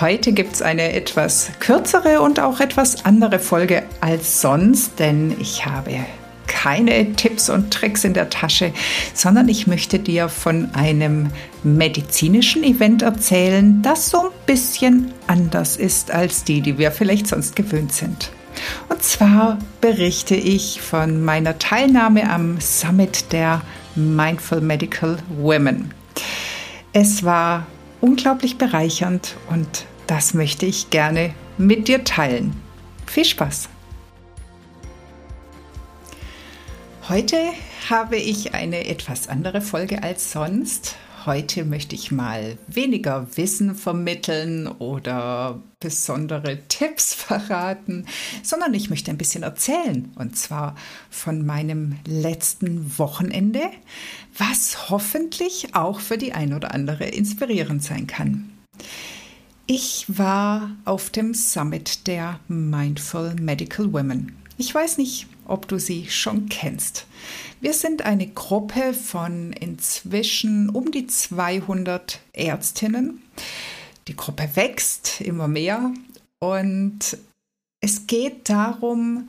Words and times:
Heute 0.00 0.32
gibt 0.32 0.54
es 0.54 0.62
eine 0.62 0.92
etwas 0.92 1.50
kürzere 1.58 2.20
und 2.20 2.38
auch 2.38 2.60
etwas 2.60 3.04
andere 3.04 3.40
Folge 3.40 3.82
als 4.00 4.40
sonst, 4.40 5.00
denn 5.00 5.34
ich 5.40 5.66
habe 5.66 5.96
keine 6.46 7.14
Tipps 7.14 7.50
und 7.50 7.72
Tricks 7.72 8.04
in 8.04 8.14
der 8.14 8.30
Tasche, 8.30 8.72
sondern 9.12 9.48
ich 9.48 9.66
möchte 9.66 9.98
dir 9.98 10.28
von 10.28 10.72
einem 10.72 11.30
medizinischen 11.64 12.62
Event 12.62 13.02
erzählen, 13.02 13.82
das 13.82 14.10
so 14.10 14.20
ein 14.20 14.36
bisschen 14.46 15.12
anders 15.26 15.76
ist 15.76 16.12
als 16.12 16.44
die, 16.44 16.60
die 16.60 16.78
wir 16.78 16.92
vielleicht 16.92 17.26
sonst 17.26 17.56
gewöhnt 17.56 17.92
sind. 17.92 18.30
Und 18.88 19.02
zwar 19.02 19.58
berichte 19.80 20.36
ich 20.36 20.80
von 20.80 21.24
meiner 21.24 21.58
Teilnahme 21.58 22.30
am 22.30 22.60
Summit 22.60 23.32
der 23.32 23.62
Mindful 23.96 24.60
Medical 24.60 25.18
Women. 25.28 25.92
Es 26.92 27.24
war 27.24 27.66
unglaublich 28.00 28.58
bereichernd 28.58 29.36
und 29.50 29.86
das 30.06 30.34
möchte 30.34 30.66
ich 30.66 30.90
gerne 30.90 31.34
mit 31.56 31.88
dir 31.88 32.04
teilen. 32.04 32.60
Viel 33.06 33.24
Spaß! 33.24 33.68
Heute 37.08 37.38
habe 37.88 38.16
ich 38.16 38.54
eine 38.54 38.86
etwas 38.86 39.28
andere 39.28 39.62
Folge 39.62 40.02
als 40.02 40.30
sonst. 40.30 40.96
Heute 41.28 41.66
möchte 41.66 41.94
ich 41.94 42.10
mal 42.10 42.56
weniger 42.68 43.36
Wissen 43.36 43.74
vermitteln 43.74 44.66
oder 44.66 45.62
besondere 45.78 46.60
Tipps 46.68 47.12
verraten, 47.14 48.06
sondern 48.42 48.72
ich 48.72 48.88
möchte 48.88 49.10
ein 49.10 49.18
bisschen 49.18 49.42
erzählen. 49.42 50.10
Und 50.14 50.38
zwar 50.38 50.74
von 51.10 51.44
meinem 51.44 51.96
letzten 52.06 52.98
Wochenende, 52.98 53.60
was 54.38 54.88
hoffentlich 54.88 55.74
auch 55.74 56.00
für 56.00 56.16
die 56.16 56.32
ein 56.32 56.54
oder 56.54 56.72
andere 56.72 57.04
inspirierend 57.04 57.84
sein 57.84 58.06
kann. 58.06 58.48
Ich 59.66 60.06
war 60.08 60.70
auf 60.86 61.10
dem 61.10 61.34
Summit 61.34 62.06
der 62.06 62.40
Mindful 62.48 63.34
Medical 63.34 63.92
Women. 63.92 64.34
Ich 64.56 64.74
weiß 64.74 64.96
nicht, 64.96 65.26
ob 65.48 65.66
du 65.66 65.78
sie 65.78 66.08
schon 66.08 66.48
kennst. 66.48 67.06
Wir 67.60 67.74
sind 67.74 68.02
eine 68.02 68.28
Gruppe 68.28 68.94
von 68.94 69.52
inzwischen 69.52 70.70
um 70.70 70.92
die 70.92 71.06
200 71.06 72.20
Ärztinnen. 72.32 73.22
Die 74.06 74.16
Gruppe 74.16 74.48
wächst 74.54 75.20
immer 75.20 75.48
mehr 75.48 75.92
und 76.38 77.18
es 77.80 78.06
geht 78.06 78.48
darum, 78.48 79.28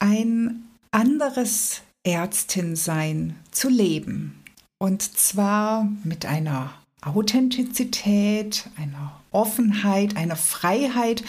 ein 0.00 0.64
anderes 0.90 1.82
Ärztinsein 2.04 3.36
zu 3.50 3.68
leben. 3.68 4.42
Und 4.78 5.02
zwar 5.02 5.88
mit 6.04 6.26
einer 6.26 6.74
Authentizität, 7.00 8.68
einer 8.76 9.20
Offenheit, 9.30 10.16
einer 10.16 10.36
Freiheit 10.36 11.24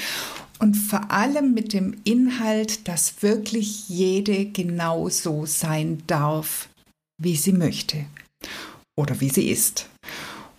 und 0.59 0.75
vor 0.75 1.11
allem 1.11 1.53
mit 1.53 1.73
dem 1.73 1.97
Inhalt, 2.03 2.87
dass 2.87 3.21
wirklich 3.21 3.89
jede 3.89 4.45
genau 4.45 5.09
so 5.09 5.45
sein 5.45 6.03
darf, 6.07 6.69
wie 7.21 7.35
sie 7.35 7.53
möchte 7.53 8.05
oder 8.95 9.19
wie 9.21 9.29
sie 9.29 9.49
ist. 9.49 9.89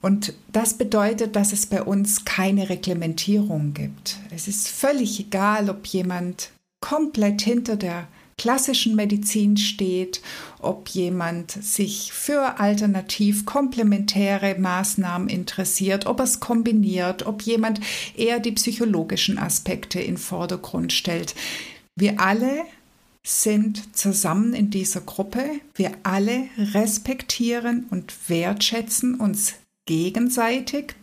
Und 0.02 0.34
das 0.52 0.74
bedeutet, 0.74 1.34
dass 1.34 1.52
es 1.52 1.66
bei 1.66 1.82
uns 1.82 2.24
keine 2.24 2.68
Reglementierung 2.68 3.74
gibt. 3.74 4.18
Es 4.30 4.46
ist 4.46 4.68
völlig 4.68 5.18
egal, 5.18 5.70
ob 5.70 5.86
jemand 5.86 6.50
komplett 6.80 7.42
hinter 7.42 7.76
der 7.76 8.06
klassischen 8.38 8.94
Medizin 8.96 9.56
steht, 9.56 10.20
ob 10.60 10.88
jemand 10.88 11.50
sich 11.50 12.12
für 12.12 12.60
alternativ 12.60 13.46
komplementäre 13.46 14.58
Maßnahmen 14.58 15.28
interessiert, 15.28 16.06
ob 16.06 16.20
es 16.20 16.40
kombiniert, 16.40 17.24
ob 17.26 17.42
jemand 17.42 17.80
eher 18.14 18.40
die 18.40 18.52
psychologischen 18.52 19.38
Aspekte 19.38 20.00
in 20.00 20.18
Vordergrund 20.18 20.92
stellt. 20.92 21.34
Wir 21.96 22.20
alle 22.20 22.64
sind 23.24 23.96
zusammen 23.96 24.54
in 24.54 24.70
dieser 24.70 25.00
Gruppe. 25.00 25.42
Wir 25.74 25.92
alle 26.02 26.48
respektieren 26.58 27.86
und 27.90 28.12
wertschätzen 28.28 29.14
uns 29.14 29.54
gegenseitig. 29.86 30.94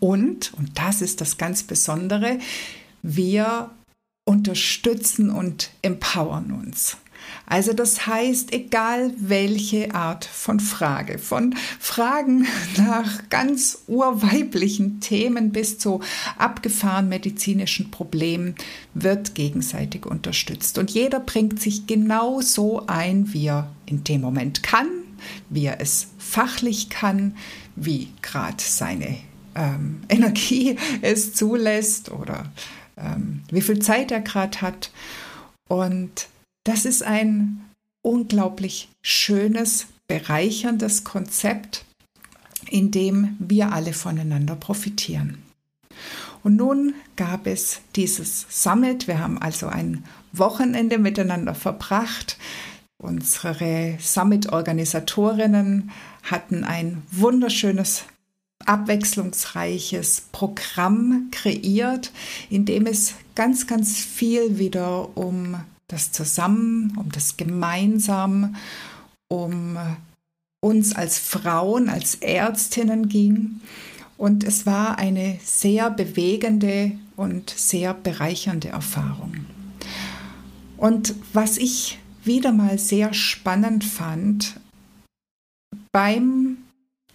Und, 0.00 0.52
und 0.54 0.78
das 0.78 1.00
ist 1.00 1.20
das 1.20 1.38
ganz 1.38 1.62
Besondere, 1.62 2.38
wir 3.02 3.70
unterstützen 4.30 5.28
und 5.28 5.70
empowern 5.82 6.52
uns. 6.52 6.96
Also 7.46 7.72
das 7.72 8.06
heißt, 8.06 8.52
egal 8.52 9.12
welche 9.18 9.92
Art 9.92 10.24
von 10.24 10.60
Frage, 10.60 11.18
von 11.18 11.56
Fragen 11.80 12.46
nach 12.76 13.28
ganz 13.28 13.82
urweiblichen 13.88 15.00
Themen 15.00 15.50
bis 15.50 15.78
zu 15.78 16.00
abgefahren 16.38 17.08
medizinischen 17.08 17.90
Problemen, 17.90 18.54
wird 18.94 19.34
gegenseitig 19.34 20.06
unterstützt. 20.06 20.78
Und 20.78 20.92
jeder 20.92 21.18
bringt 21.18 21.60
sich 21.60 21.88
genau 21.88 22.40
so 22.40 22.86
ein, 22.86 23.32
wie 23.32 23.48
er 23.48 23.72
in 23.84 24.04
dem 24.04 24.20
Moment 24.20 24.62
kann, 24.62 24.86
wie 25.48 25.64
er 25.64 25.80
es 25.80 26.06
fachlich 26.18 26.88
kann, 26.88 27.36
wie 27.74 28.10
gerade 28.22 28.62
seine 28.62 29.16
ähm, 29.56 30.02
Energie 30.08 30.76
es 31.02 31.34
zulässt 31.34 32.12
oder 32.12 32.44
ähm, 33.02 33.42
wie 33.50 33.62
viel 33.62 33.80
Zeit 33.80 34.10
er 34.10 34.20
gerade 34.20 34.60
hat. 34.60 34.90
Und 35.68 36.28
das 36.64 36.84
ist 36.84 37.02
ein 37.02 37.64
unglaublich 38.02 38.88
schönes, 39.02 39.86
bereicherndes 40.08 41.04
Konzept, 41.04 41.84
in 42.68 42.90
dem 42.90 43.36
wir 43.38 43.72
alle 43.72 43.92
voneinander 43.92 44.56
profitieren. 44.56 45.42
Und 46.42 46.56
nun 46.56 46.94
gab 47.16 47.46
es 47.46 47.80
dieses 47.96 48.46
Summit. 48.48 49.06
Wir 49.06 49.18
haben 49.18 49.38
also 49.40 49.66
ein 49.66 50.04
Wochenende 50.32 50.98
miteinander 50.98 51.54
verbracht. 51.54 52.38
Unsere 53.02 53.96
Summit-Organisatorinnen 54.00 55.90
hatten 56.22 56.64
ein 56.64 57.02
wunderschönes 57.10 58.04
abwechslungsreiches 58.66 60.24
Programm 60.32 61.28
kreiert, 61.30 62.12
in 62.50 62.64
dem 62.64 62.86
es 62.86 63.14
ganz, 63.34 63.66
ganz 63.66 63.98
viel 63.98 64.58
wieder 64.58 65.16
um 65.16 65.56
das 65.88 66.12
Zusammen, 66.12 66.96
um 66.96 67.10
das 67.10 67.36
Gemeinsam, 67.36 68.56
um 69.28 69.76
uns 70.60 70.94
als 70.94 71.18
Frauen, 71.18 71.88
als 71.88 72.16
Ärztinnen 72.16 73.08
ging. 73.08 73.60
Und 74.16 74.44
es 74.44 74.66
war 74.66 74.98
eine 74.98 75.38
sehr 75.42 75.90
bewegende 75.90 76.92
und 77.16 77.50
sehr 77.50 77.94
bereichernde 77.94 78.68
Erfahrung. 78.68 79.46
Und 80.76 81.14
was 81.32 81.56
ich 81.56 81.98
wieder 82.24 82.52
mal 82.52 82.78
sehr 82.78 83.14
spannend 83.14 83.84
fand, 83.84 84.60
beim 85.92 86.58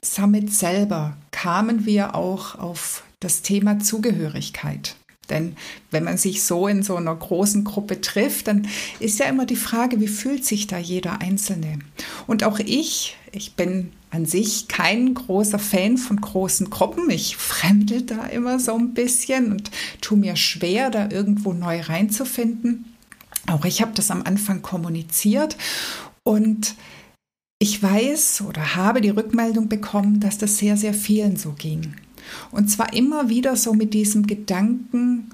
Summit 0.05 0.53
selber 0.53 1.17
kamen 1.31 1.85
wir 1.85 2.15
auch 2.15 2.55
auf 2.55 3.03
das 3.19 3.41
Thema 3.41 3.79
Zugehörigkeit. 3.79 4.95
Denn 5.29 5.55
wenn 5.89 6.03
man 6.03 6.17
sich 6.17 6.43
so 6.43 6.67
in 6.67 6.83
so 6.83 6.95
einer 6.95 7.15
großen 7.15 7.63
Gruppe 7.63 8.01
trifft, 8.01 8.47
dann 8.47 8.67
ist 8.99 9.19
ja 9.19 9.25
immer 9.25 9.45
die 9.45 9.55
Frage, 9.55 9.99
wie 9.99 10.07
fühlt 10.07 10.45
sich 10.45 10.67
da 10.67 10.77
jeder 10.77 11.21
Einzelne? 11.21 11.79
Und 12.27 12.43
auch 12.43 12.59
ich, 12.59 13.17
ich 13.31 13.55
bin 13.55 13.91
an 14.11 14.25
sich 14.25 14.67
kein 14.67 15.13
großer 15.13 15.59
Fan 15.59 15.97
von 15.97 16.21
großen 16.21 16.69
Gruppen. 16.69 17.09
Ich 17.09 17.37
fremdel 17.37 18.03
da 18.03 18.27
immer 18.27 18.59
so 18.59 18.75
ein 18.75 18.93
bisschen 18.93 19.51
und 19.51 19.71
tue 20.01 20.17
mir 20.17 20.35
schwer, 20.35 20.89
da 20.89 21.09
irgendwo 21.09 21.53
neu 21.53 21.81
reinzufinden. 21.81 22.85
Auch 23.47 23.65
ich 23.65 23.81
habe 23.81 23.91
das 23.93 24.11
am 24.11 24.23
Anfang 24.23 24.61
kommuniziert 24.61 25.57
und 26.23 26.75
ich 27.65 27.81
weiß 27.81 28.43
oder 28.47 28.75
habe 28.75 29.01
die 29.01 29.09
Rückmeldung 29.09 29.69
bekommen, 29.69 30.19
dass 30.19 30.37
das 30.37 30.59
sehr, 30.59 30.77
sehr 30.77 30.93
vielen 30.93 31.35
so 31.35 31.53
ging. 31.57 31.95
Und 32.51 32.69
zwar 32.69 32.93
immer 32.93 33.27
wieder 33.29 33.55
so 33.55 33.73
mit 33.73 33.95
diesem 33.95 34.27
Gedanken, 34.27 35.31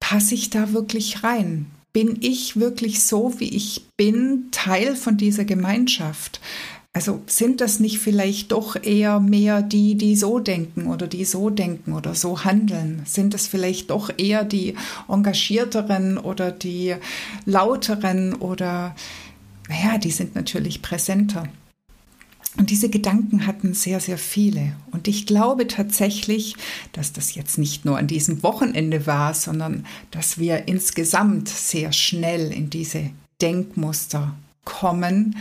passe 0.00 0.34
ich 0.34 0.48
da 0.48 0.72
wirklich 0.72 1.22
rein? 1.24 1.66
Bin 1.92 2.16
ich 2.22 2.58
wirklich 2.58 3.02
so, 3.02 3.38
wie 3.38 3.54
ich 3.54 3.86
bin, 3.98 4.48
Teil 4.50 4.96
von 4.96 5.18
dieser 5.18 5.44
Gemeinschaft? 5.44 6.40
also 6.98 7.20
sind 7.26 7.60
das 7.60 7.78
nicht 7.78 8.00
vielleicht 8.00 8.50
doch 8.50 8.74
eher 8.82 9.20
mehr 9.20 9.62
die, 9.62 9.94
die 9.94 10.16
so 10.16 10.40
denken 10.40 10.88
oder 10.88 11.06
die 11.06 11.24
so 11.24 11.48
denken 11.48 11.92
oder 11.92 12.16
so 12.16 12.42
handeln? 12.44 13.02
Sind 13.04 13.34
das 13.34 13.46
vielleicht 13.46 13.90
doch 13.90 14.10
eher 14.16 14.42
die 14.42 14.74
engagierteren 15.06 16.18
oder 16.18 16.50
die 16.50 16.96
lauteren 17.44 18.34
oder, 18.34 18.96
naja, 19.68 19.98
die 19.98 20.10
sind 20.10 20.34
natürlich 20.34 20.82
präsenter. 20.82 21.48
Und 22.56 22.70
diese 22.70 22.88
Gedanken 22.88 23.46
hatten 23.46 23.74
sehr, 23.74 24.00
sehr 24.00 24.18
viele. 24.18 24.72
Und 24.90 25.06
ich 25.06 25.26
glaube 25.26 25.68
tatsächlich, 25.68 26.56
dass 26.92 27.12
das 27.12 27.34
jetzt 27.34 27.58
nicht 27.58 27.84
nur 27.84 27.98
an 27.98 28.08
diesem 28.08 28.42
Wochenende 28.42 29.06
war, 29.06 29.34
sondern 29.34 29.86
dass 30.10 30.38
wir 30.38 30.66
insgesamt 30.66 31.48
sehr 31.48 31.92
schnell 31.92 32.50
in 32.52 32.70
diese 32.70 33.10
Denkmuster 33.40 34.34
kommen, 34.64 35.36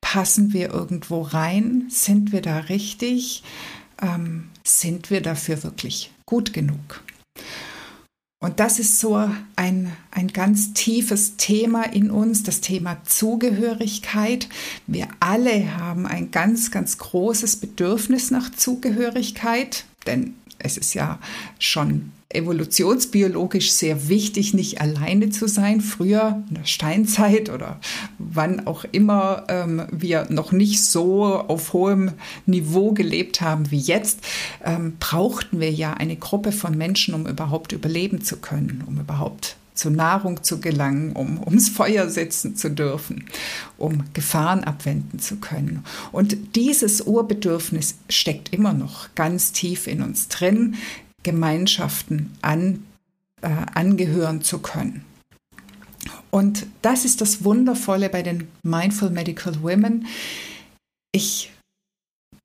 Passen 0.00 0.52
wir 0.52 0.70
irgendwo 0.70 1.22
rein? 1.22 1.86
Sind 1.88 2.32
wir 2.32 2.42
da 2.42 2.58
richtig? 2.58 3.42
Ähm, 4.02 4.48
sind 4.64 5.10
wir 5.10 5.20
dafür 5.20 5.62
wirklich 5.62 6.10
gut 6.26 6.52
genug? 6.52 7.02
Und 8.42 8.58
das 8.58 8.78
ist 8.78 8.98
so 8.98 9.30
ein, 9.56 9.92
ein 10.10 10.28
ganz 10.28 10.72
tiefes 10.72 11.36
Thema 11.36 11.82
in 11.82 12.10
uns, 12.10 12.42
das 12.42 12.62
Thema 12.62 12.96
Zugehörigkeit. 13.04 14.48
Wir 14.86 15.08
alle 15.20 15.76
haben 15.76 16.06
ein 16.06 16.30
ganz, 16.30 16.70
ganz 16.70 16.96
großes 16.96 17.56
Bedürfnis 17.56 18.30
nach 18.30 18.50
Zugehörigkeit, 18.50 19.84
denn 20.06 20.36
es 20.58 20.78
ist 20.78 20.94
ja 20.94 21.18
schon 21.58 22.12
evolutionsbiologisch 22.30 23.72
sehr 23.72 24.08
wichtig, 24.08 24.54
nicht 24.54 24.80
alleine 24.80 25.30
zu 25.30 25.48
sein. 25.48 25.80
Früher 25.80 26.42
in 26.48 26.54
der 26.54 26.64
Steinzeit 26.64 27.50
oder 27.50 27.80
wann 28.18 28.66
auch 28.66 28.84
immer 28.92 29.44
ähm, 29.48 29.82
wir 29.90 30.26
noch 30.30 30.52
nicht 30.52 30.82
so 30.82 31.24
auf 31.24 31.72
hohem 31.72 32.12
Niveau 32.46 32.92
gelebt 32.92 33.40
haben 33.40 33.70
wie 33.70 33.78
jetzt, 33.78 34.20
ähm, 34.64 34.94
brauchten 35.00 35.60
wir 35.60 35.72
ja 35.72 35.94
eine 35.94 36.16
Gruppe 36.16 36.52
von 36.52 36.78
Menschen, 36.78 37.14
um 37.14 37.26
überhaupt 37.26 37.72
überleben 37.72 38.22
zu 38.22 38.36
können, 38.36 38.84
um 38.86 39.00
überhaupt 39.00 39.56
zur 39.74 39.90
Nahrung 39.90 40.42
zu 40.42 40.60
gelangen, 40.60 41.12
um 41.12 41.40
ums 41.42 41.70
Feuer 41.70 42.08
sitzen 42.08 42.54
zu 42.54 42.70
dürfen, 42.70 43.24
um 43.78 44.04
Gefahren 44.12 44.62
abwenden 44.62 45.18
zu 45.18 45.36
können. 45.36 45.84
Und 46.12 46.54
dieses 46.54 47.00
Urbedürfnis 47.00 47.96
steckt 48.08 48.52
immer 48.52 48.74
noch 48.74 49.14
ganz 49.14 49.52
tief 49.52 49.86
in 49.86 50.02
uns 50.02 50.28
drin. 50.28 50.76
Gemeinschaften 51.22 52.36
an, 52.42 52.84
äh, 53.42 53.48
angehören 53.74 54.42
zu 54.42 54.58
können. 54.58 55.04
Und 56.30 56.66
das 56.82 57.04
ist 57.04 57.20
das 57.20 57.44
Wundervolle 57.44 58.08
bei 58.08 58.22
den 58.22 58.48
Mindful 58.62 59.10
Medical 59.10 59.62
Women. 59.62 60.06
Ich 61.12 61.52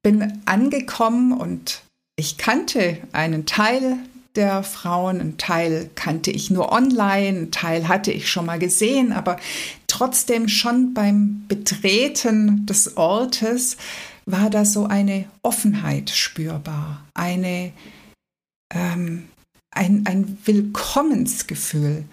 bin 0.01 0.41
angekommen 0.45 1.33
und 1.33 1.81
ich 2.15 2.37
kannte 2.37 2.97
einen 3.11 3.45
Teil 3.45 3.97
der 4.35 4.63
Frauen, 4.63 5.21
einen 5.21 5.37
Teil 5.37 5.89
kannte 5.95 6.31
ich 6.31 6.51
nur 6.51 6.71
online, 6.71 7.27
einen 7.27 7.51
Teil 7.51 7.87
hatte 7.87 8.11
ich 8.11 8.29
schon 8.29 8.45
mal 8.45 8.59
gesehen, 8.59 9.13
aber 9.13 9.37
trotzdem 9.87 10.47
schon 10.47 10.93
beim 10.93 11.45
Betreten 11.47 12.65
des 12.65 12.97
Ortes 12.97 13.77
war 14.25 14.49
da 14.49 14.65
so 14.65 14.85
eine 14.85 15.25
Offenheit 15.41 16.09
spürbar, 16.09 17.05
eine 17.13 17.71
ähm, 18.73 19.29
ein, 19.71 20.05
ein 20.05 20.37
Willkommensgefühl. 20.45 22.05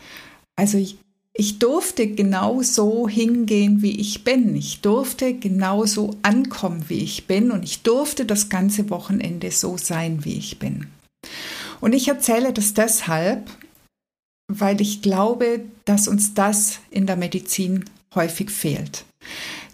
Also 0.57 0.79
ich, 0.79 0.99
ich 1.35 1.59
durfte 1.59 2.09
genau 2.09 2.63
so 2.63 3.09
hingehen, 3.09 3.83
wie 3.83 4.01
ich 4.01 4.25
bin. 4.25 4.55
Ich 4.55 4.81
durfte 4.81 5.35
genauso 5.35 6.17
ankommen, 6.23 6.85
wie 6.89 6.99
ich 6.99 7.27
bin. 7.27 7.51
Und 7.51 7.63
ich 7.63 7.83
durfte 7.83 8.27
das 8.27 8.49
ganze 8.49 8.91
Wochenende 8.91 9.51
so 9.51 9.79
sein, 9.79 10.25
wie 10.25 10.35
ich 10.35 10.59
bin. 10.59 10.89
Und 11.81 11.95
ich 11.95 12.09
erzähle 12.09 12.53
das 12.53 12.75
deshalb, 12.75 13.49
weil 14.49 14.81
ich 14.81 15.03
glaube, 15.03 15.65
dass 15.85 16.09
uns 16.09 16.35
das 16.35 16.81
in 16.91 17.07
der 17.07 17.17
Medizin 17.17 17.85
häufig 18.15 18.51
fehlt. 18.51 19.05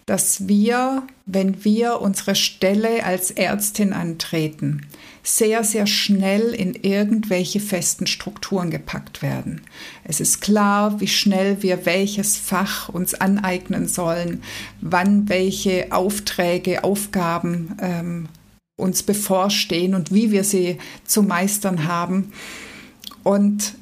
Dass 0.08 0.49
wir, 0.49 1.02
wenn 1.26 1.66
wir 1.66 2.00
unsere 2.00 2.34
Stelle 2.34 3.05
als 3.05 3.31
Ärztin 3.31 3.93
antreten, 3.93 4.87
sehr, 5.22 5.64
sehr 5.64 5.87
schnell 5.87 6.55
in 6.55 6.72
irgendwelche 6.72 7.60
festen 7.60 8.06
Strukturen 8.06 8.70
gepackt 8.70 9.20
werden. 9.20 9.60
Es 10.05 10.19
ist 10.19 10.40
klar, 10.40 10.99
wie 11.02 11.08
schnell 11.08 11.62
wir 11.62 11.84
welches 11.84 12.38
Fach 12.38 12.88
uns 12.88 13.12
aneignen 13.12 13.87
sollen, 13.87 14.43
wann 14.81 15.28
welche 15.28 15.93
Aufträge, 15.93 16.84
Aufgaben 16.84 17.76
ähm, 17.82 18.28
uns 18.76 19.02
bevorstehen 19.02 19.94
und 19.94 20.10
wie 20.14 20.31
wir 20.31 20.43
sie 20.43 20.78
zu 21.05 21.22
meistern 21.22 21.84
haben. 21.84 22.32
Und 23.25 23.75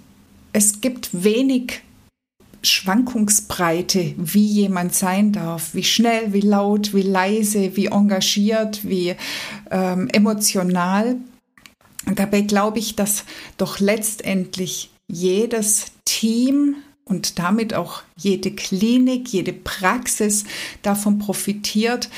es 0.52 0.81
gibt 0.81 1.11
wenig 1.12 1.82
Schwankungsbreite, 2.68 4.14
wie 4.16 4.46
jemand 4.46 4.94
sein 4.94 5.32
darf, 5.32 5.74
wie 5.74 5.84
schnell, 5.84 6.32
wie 6.32 6.40
laut, 6.40 6.94
wie 6.94 7.02
leise, 7.02 7.76
wie 7.76 7.86
engagiert, 7.86 8.88
wie 8.88 9.14
ähm, 9.70 10.08
emotional. 10.12 11.16
Und 12.06 12.18
dabei 12.18 12.42
glaube 12.42 12.78
ich, 12.78 12.96
dass 12.96 13.24
doch 13.56 13.80
letztendlich 13.80 14.90
jedes 15.08 15.86
Team 16.04 16.76
und 17.04 17.38
damit 17.38 17.74
auch 17.74 18.02
jede 18.16 18.50
Klinik, 18.50 19.28
jede 19.28 19.52
Praxis 19.52 20.44
davon 20.82 21.18
profitiert, 21.18 22.10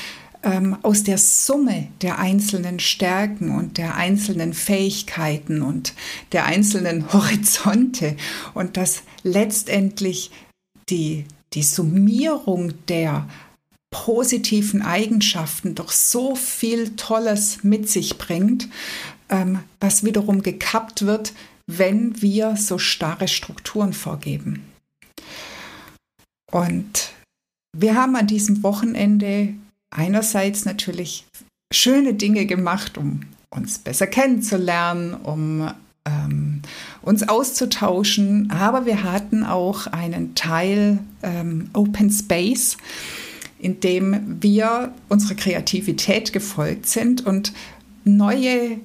ähm, 0.43 0.77
aus 0.83 1.03
der 1.03 1.17
Summe 1.17 1.87
der 2.01 2.19
einzelnen 2.19 2.79
Stärken 2.79 3.55
und 3.55 3.77
der 3.77 3.95
einzelnen 3.95 4.53
Fähigkeiten 4.53 5.61
und 5.61 5.93
der 6.31 6.45
einzelnen 6.45 7.11
Horizonte 7.13 8.15
und 8.53 8.77
dass 8.77 9.03
letztendlich 9.23 10.31
die, 10.89 11.25
die 11.53 11.63
Summierung 11.63 12.73
der 12.87 13.27
positiven 13.91 14.81
Eigenschaften 14.81 15.75
doch 15.75 15.91
so 15.91 16.35
viel 16.35 16.95
Tolles 16.95 17.63
mit 17.63 17.89
sich 17.89 18.17
bringt, 18.17 18.69
ähm, 19.29 19.59
was 19.79 20.03
wiederum 20.03 20.43
gekappt 20.43 21.05
wird, 21.05 21.33
wenn 21.67 22.21
wir 22.21 22.55
so 22.55 22.77
starre 22.77 23.27
Strukturen 23.27 23.93
vorgeben. 23.93 24.63
Und 26.51 27.11
wir 27.77 27.95
haben 27.95 28.15
an 28.15 28.27
diesem 28.27 28.63
Wochenende 28.63 29.53
einerseits 29.91 30.65
natürlich 30.65 31.25
schöne 31.73 32.13
Dinge 32.13 32.45
gemacht, 32.45 32.97
um 32.97 33.21
uns 33.49 33.79
besser 33.79 34.07
kennenzulernen, 34.07 35.13
um 35.13 35.71
ähm, 36.05 36.61
uns 37.01 37.27
auszutauschen, 37.27 38.51
aber 38.51 38.85
wir 38.85 39.03
hatten 39.03 39.43
auch 39.43 39.87
einen 39.87 40.35
Teil 40.35 40.99
ähm, 41.23 41.69
Open 41.73 42.09
Space, 42.11 42.77
in 43.59 43.79
dem 43.79 44.41
wir 44.41 44.93
unserer 45.09 45.35
Kreativität 45.35 46.31
gefolgt 46.31 46.87
sind 46.87 47.25
und 47.25 47.53
neue 48.03 48.79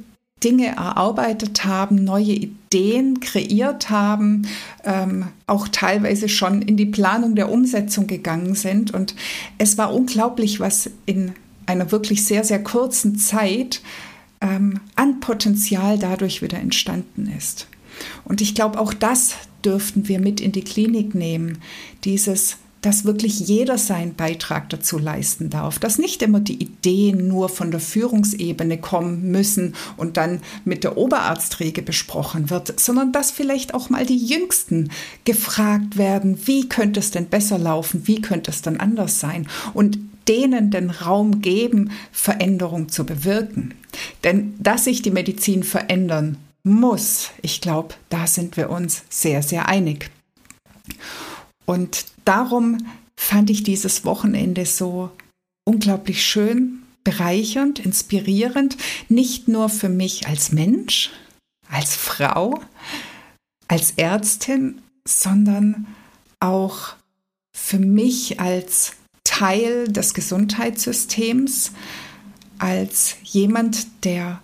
Dinge 0.44 0.66
erarbeitet 0.68 1.64
haben, 1.64 2.04
neue 2.04 2.32
Ideen 2.32 3.20
kreiert 3.20 3.88
haben, 3.88 4.46
ähm, 4.84 5.28
auch 5.46 5.68
teilweise 5.68 6.28
schon 6.28 6.60
in 6.60 6.76
die 6.76 6.86
Planung 6.86 7.34
der 7.34 7.50
Umsetzung 7.50 8.06
gegangen 8.06 8.54
sind. 8.54 8.92
Und 8.92 9.14
es 9.58 9.78
war 9.78 9.94
unglaublich, 9.94 10.60
was 10.60 10.90
in 11.06 11.32
einer 11.66 11.90
wirklich 11.90 12.24
sehr, 12.24 12.44
sehr 12.44 12.62
kurzen 12.62 13.16
Zeit 13.16 13.80
ähm, 14.40 14.80
an 14.96 15.20
Potenzial 15.20 15.98
dadurch 15.98 16.42
wieder 16.42 16.58
entstanden 16.58 17.32
ist. 17.36 17.66
Und 18.24 18.40
ich 18.40 18.54
glaube, 18.54 18.78
auch 18.78 18.92
das 18.92 19.36
dürften 19.64 20.08
wir 20.08 20.20
mit 20.20 20.40
in 20.40 20.52
die 20.52 20.64
Klinik 20.64 21.14
nehmen, 21.14 21.58
dieses 22.04 22.58
dass 22.84 23.04
wirklich 23.04 23.40
jeder 23.40 23.78
seinen 23.78 24.14
Beitrag 24.14 24.68
dazu 24.68 24.98
leisten 24.98 25.48
darf, 25.48 25.78
dass 25.78 25.98
nicht 25.98 26.20
immer 26.20 26.40
die 26.40 26.62
Ideen 26.62 27.28
nur 27.28 27.48
von 27.48 27.70
der 27.70 27.80
Führungsebene 27.80 28.76
kommen 28.78 29.30
müssen 29.30 29.74
und 29.96 30.18
dann 30.18 30.40
mit 30.66 30.84
der 30.84 30.98
Oberarztriege 30.98 31.80
besprochen 31.80 32.50
wird, 32.50 32.78
sondern 32.78 33.10
dass 33.10 33.30
vielleicht 33.30 33.72
auch 33.72 33.88
mal 33.88 34.04
die 34.04 34.22
Jüngsten 34.22 34.90
gefragt 35.24 35.96
werden, 35.96 36.46
wie 36.46 36.68
könnte 36.68 37.00
es 37.00 37.10
denn 37.10 37.26
besser 37.26 37.58
laufen, 37.58 38.06
wie 38.06 38.20
könnte 38.20 38.50
es 38.50 38.60
dann 38.60 38.78
anders 38.78 39.18
sein 39.18 39.48
und 39.72 39.98
denen 40.28 40.70
den 40.70 40.90
Raum 40.90 41.40
geben, 41.40 41.90
Veränderung 42.12 42.90
zu 42.90 43.06
bewirken. 43.06 43.74
Denn 44.24 44.54
dass 44.58 44.84
sich 44.84 45.00
die 45.00 45.10
Medizin 45.10 45.62
verändern 45.62 46.36
muss, 46.64 47.30
ich 47.40 47.60
glaube, 47.60 47.94
da 48.10 48.26
sind 48.26 48.56
wir 48.56 48.68
uns 48.68 49.02
sehr, 49.08 49.42
sehr 49.42 49.68
einig. 49.68 50.10
Und 51.66 52.06
darum 52.24 52.86
fand 53.16 53.50
ich 53.50 53.62
dieses 53.62 54.04
Wochenende 54.04 54.66
so 54.66 55.10
unglaublich 55.64 56.24
schön, 56.24 56.82
bereichernd, 57.04 57.78
inspirierend, 57.78 58.76
nicht 59.08 59.46
nur 59.46 59.68
für 59.68 59.88
mich 59.88 60.26
als 60.26 60.52
Mensch, 60.52 61.10
als 61.68 61.94
Frau, 61.94 62.60
als 63.68 63.92
Ärztin, 63.92 64.80
sondern 65.06 65.86
auch 66.40 66.94
für 67.54 67.78
mich 67.78 68.40
als 68.40 68.94
Teil 69.22 69.88
des 69.88 70.14
Gesundheitssystems, 70.14 71.72
als 72.58 73.16
jemand, 73.22 74.04
der 74.04 74.42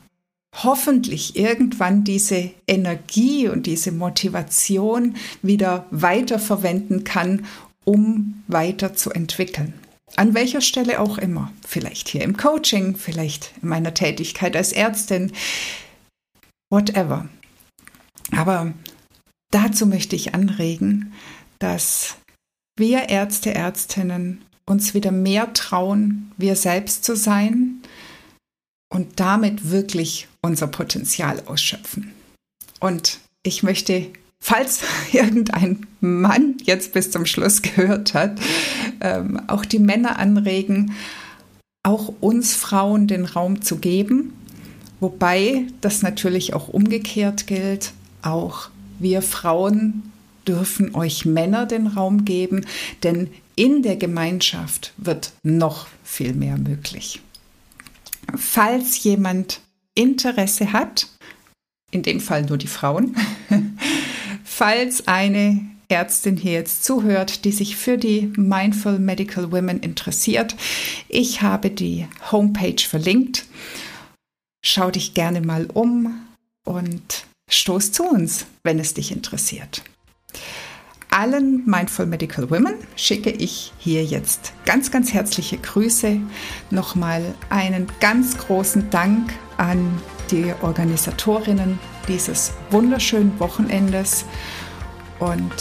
hoffentlich 0.54 1.36
irgendwann 1.36 2.04
diese 2.04 2.50
Energie 2.66 3.48
und 3.48 3.66
diese 3.66 3.92
Motivation 3.92 5.14
wieder 5.42 5.86
weiterverwenden 5.90 7.04
kann, 7.04 7.46
um 7.90 8.44
weiterzuentwickeln. 8.46 9.74
An 10.14 10.34
welcher 10.34 10.60
Stelle 10.60 11.00
auch 11.00 11.18
immer. 11.18 11.52
Vielleicht 11.66 12.08
hier 12.08 12.22
im 12.22 12.36
Coaching, 12.36 12.96
vielleicht 12.96 13.52
in 13.62 13.68
meiner 13.68 13.94
Tätigkeit 13.94 14.54
als 14.54 14.72
Ärztin, 14.72 15.32
whatever. 16.70 17.28
Aber 18.36 18.72
dazu 19.50 19.86
möchte 19.86 20.14
ich 20.14 20.34
anregen, 20.34 21.12
dass 21.58 22.16
wir 22.76 23.08
Ärzte, 23.08 23.54
Ärztinnen 23.54 24.44
uns 24.66 24.94
wieder 24.94 25.10
mehr 25.10 25.52
trauen, 25.52 26.30
wir 26.36 26.54
selbst 26.54 27.04
zu 27.04 27.16
sein 27.16 27.82
und 28.88 29.18
damit 29.18 29.70
wirklich 29.70 30.28
unser 30.42 30.68
Potenzial 30.68 31.42
ausschöpfen. 31.46 32.12
Und 32.78 33.18
ich 33.42 33.64
möchte, 33.64 34.12
falls 34.42 34.82
irgendein 35.12 35.86
Mann 36.00 36.56
jetzt 36.62 36.92
bis 36.92 37.10
zum 37.10 37.26
Schluss 37.26 37.62
gehört 37.62 38.14
hat, 38.14 38.40
ähm, 39.00 39.40
auch 39.46 39.64
die 39.64 39.78
Männer 39.78 40.18
anregen, 40.18 40.94
auch 41.82 42.12
uns 42.20 42.54
Frauen 42.54 43.06
den 43.06 43.24
Raum 43.24 43.62
zu 43.62 43.78
geben, 43.78 44.32
wobei 45.00 45.66
das 45.80 46.02
natürlich 46.02 46.54
auch 46.54 46.68
umgekehrt 46.68 47.46
gilt, 47.46 47.92
auch 48.22 48.68
wir 48.98 49.22
Frauen 49.22 50.10
dürfen 50.46 50.94
euch 50.94 51.24
Männer 51.24 51.66
den 51.66 51.86
Raum 51.86 52.24
geben, 52.24 52.66
denn 53.02 53.30
in 53.56 53.82
der 53.82 53.96
Gemeinschaft 53.96 54.92
wird 54.96 55.32
noch 55.42 55.86
viel 56.02 56.32
mehr 56.34 56.56
möglich. 56.56 57.20
Falls 58.36 59.02
jemand 59.02 59.60
Interesse 59.94 60.72
hat, 60.72 61.08
in 61.90 62.02
dem 62.02 62.20
Fall 62.20 62.42
nur 62.42 62.58
die 62.58 62.68
Frauen, 62.68 63.16
falls 64.60 65.08
eine 65.08 65.58
Ärztin 65.88 66.36
hier 66.36 66.52
jetzt 66.52 66.84
zuhört, 66.84 67.46
die 67.46 67.50
sich 67.50 67.76
für 67.76 67.96
die 67.96 68.30
Mindful 68.36 68.98
Medical 68.98 69.50
Women 69.52 69.80
interessiert, 69.80 70.54
ich 71.08 71.40
habe 71.40 71.70
die 71.70 72.06
Homepage 72.30 72.82
verlinkt. 72.86 73.46
Schau 74.62 74.90
dich 74.90 75.14
gerne 75.14 75.40
mal 75.40 75.66
um 75.72 76.26
und 76.66 77.24
stoß 77.48 77.92
zu 77.92 78.04
uns, 78.04 78.44
wenn 78.62 78.78
es 78.78 78.92
dich 78.92 79.12
interessiert. 79.12 79.82
Allen 81.08 81.64
Mindful 81.64 82.04
Medical 82.04 82.50
Women 82.50 82.74
schicke 82.96 83.30
ich 83.30 83.72
hier 83.78 84.04
jetzt 84.04 84.52
ganz, 84.66 84.90
ganz 84.90 85.14
herzliche 85.14 85.56
Grüße. 85.56 86.20
Nochmal 86.68 87.34
einen 87.48 87.86
ganz 88.00 88.36
großen 88.36 88.90
Dank 88.90 89.32
an 89.56 90.02
die 90.30 90.52
Organisatorinnen 90.60 91.78
dieses 92.08 92.52
wunderschönen 92.70 93.38
Wochenendes 93.40 94.24
und 95.18 95.52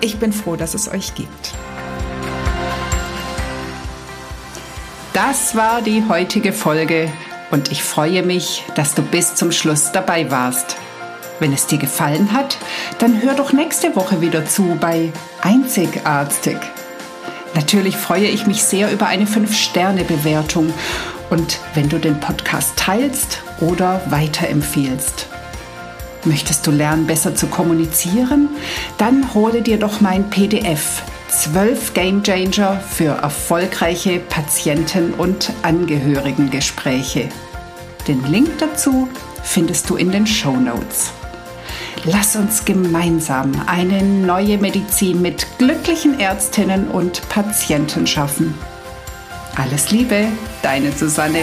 ich 0.00 0.18
bin 0.18 0.32
froh, 0.32 0.56
dass 0.56 0.74
es 0.74 0.88
euch 0.88 1.14
gibt. 1.14 1.54
Das 5.12 5.56
war 5.56 5.80
die 5.80 6.04
heutige 6.08 6.52
Folge 6.52 7.10
und 7.50 7.72
ich 7.72 7.82
freue 7.82 8.22
mich, 8.22 8.64
dass 8.74 8.94
du 8.94 9.02
bis 9.02 9.34
zum 9.34 9.50
Schluss 9.50 9.90
dabei 9.92 10.30
warst. 10.30 10.76
Wenn 11.38 11.52
es 11.52 11.66
dir 11.66 11.78
gefallen 11.78 12.32
hat, 12.32 12.58
dann 12.98 13.22
hör 13.22 13.34
doch 13.34 13.52
nächste 13.52 13.96
Woche 13.96 14.20
wieder 14.20 14.46
zu 14.46 14.76
bei 14.80 15.12
Einzigartig. 15.42 16.58
Natürlich 17.54 17.96
freue 17.96 18.26
ich 18.26 18.46
mich 18.46 18.62
sehr 18.62 18.92
über 18.92 19.06
eine 19.06 19.24
5-Sterne-Bewertung 19.24 20.72
und 21.30 21.58
wenn 21.74 21.88
du 21.88 21.98
den 21.98 22.20
Podcast 22.20 22.76
teilst 22.76 23.42
oder 23.60 24.02
weiterempfiehlst. 24.10 25.28
Möchtest 26.26 26.66
du 26.66 26.72
lernen, 26.72 27.06
besser 27.06 27.36
zu 27.36 27.46
kommunizieren? 27.46 28.48
Dann 28.98 29.32
hole 29.32 29.62
dir 29.62 29.78
doch 29.78 30.00
mein 30.00 30.28
PDF 30.28 31.02
12 31.28 31.94
Game 31.94 32.22
Changer 32.24 32.80
für 32.80 33.10
erfolgreiche 33.22 34.18
Patienten- 34.18 35.14
und 35.14 35.52
Angehörigengespräche. 35.62 37.28
Den 38.08 38.24
Link 38.24 38.58
dazu 38.58 39.08
findest 39.44 39.88
du 39.88 39.94
in 39.94 40.10
den 40.10 40.26
Show 40.26 40.56
Notes. 40.56 41.12
Lass 42.04 42.34
uns 42.34 42.64
gemeinsam 42.64 43.52
eine 43.66 44.02
neue 44.02 44.58
Medizin 44.58 45.22
mit 45.22 45.46
glücklichen 45.58 46.18
Ärztinnen 46.18 46.88
und 46.88 47.28
Patienten 47.28 48.06
schaffen. 48.06 48.54
Alles 49.54 49.92
Liebe, 49.92 50.26
deine 50.62 50.90
Susanne. 50.90 51.42